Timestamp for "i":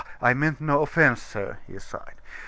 0.19-0.33